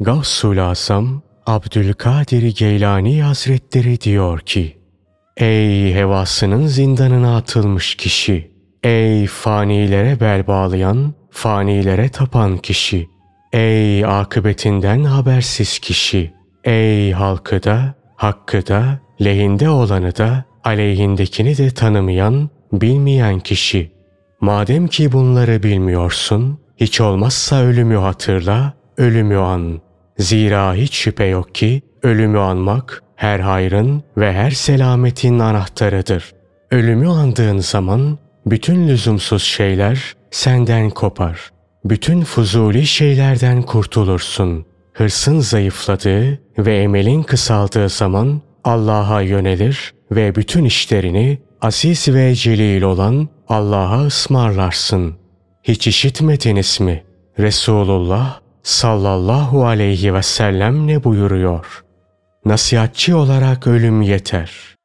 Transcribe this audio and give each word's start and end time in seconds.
Gavsul 0.00 0.58
Asam 0.58 1.22
Abdülkadir 1.46 2.56
Geylani 2.56 3.22
Hazretleri 3.22 4.00
diyor 4.00 4.40
ki, 4.40 4.78
Ey 5.36 5.94
hevasının 5.94 6.66
zindanına 6.66 7.36
atılmış 7.36 7.94
kişi! 7.94 8.50
Ey 8.82 9.26
fanilere 9.26 10.20
bel 10.20 10.46
bağlayan, 10.46 11.14
fanilere 11.30 12.08
tapan 12.08 12.58
kişi! 12.58 13.08
Ey 13.52 14.04
akıbetinden 14.04 15.04
habersiz 15.04 15.78
kişi! 15.78 16.32
Ey 16.64 17.12
halkı 17.12 17.62
da, 17.62 17.94
hakkı 18.16 18.66
da, 18.66 19.00
lehinde 19.24 19.68
olanı 19.68 20.16
da, 20.16 20.44
aleyhindekini 20.64 21.58
de 21.58 21.70
tanımayan, 21.70 22.50
bilmeyen 22.72 23.40
kişi! 23.40 23.92
Madem 24.40 24.88
ki 24.88 25.12
bunları 25.12 25.62
bilmiyorsun, 25.62 26.58
hiç 26.76 27.00
olmazsa 27.00 27.56
ölümü 27.62 27.96
hatırla, 27.96 28.72
ölümü 28.96 29.38
an. 29.38 29.85
Zira 30.18 30.74
hiç 30.74 30.94
şüphe 30.94 31.24
yok 31.24 31.54
ki 31.54 31.82
ölümü 32.02 32.38
anmak 32.38 33.02
her 33.16 33.40
hayrın 33.40 34.02
ve 34.16 34.32
her 34.32 34.50
selametin 34.50 35.38
anahtarıdır. 35.38 36.32
Ölümü 36.70 37.08
andığın 37.08 37.58
zaman 37.58 38.18
bütün 38.46 38.88
lüzumsuz 38.88 39.42
şeyler 39.42 40.14
senden 40.30 40.90
kopar. 40.90 41.50
Bütün 41.84 42.20
fuzuli 42.20 42.86
şeylerden 42.86 43.62
kurtulursun. 43.62 44.66
Hırsın 44.92 45.40
zayıfladığı 45.40 46.38
ve 46.58 46.78
emelin 46.78 47.22
kısaldığı 47.22 47.88
zaman 47.88 48.40
Allah'a 48.64 49.22
yönelir 49.22 49.94
ve 50.10 50.34
bütün 50.34 50.64
işlerini 50.64 51.38
aziz 51.60 52.08
ve 52.08 52.34
celil 52.34 52.82
olan 52.82 53.28
Allah'a 53.48 54.06
ısmarlarsın. 54.06 55.14
Hiç 55.62 55.86
işitmediniz 55.86 56.80
mi? 56.80 57.04
Resulullah 57.38 58.40
sallallahu 58.66 59.66
aleyhi 59.66 60.14
ve 60.14 60.22
sellem 60.22 60.86
ne 60.86 61.04
buyuruyor? 61.04 61.84
Nasihatçi 62.44 63.14
olarak 63.14 63.66
ölüm 63.66 64.02
yeter.'' 64.02 64.75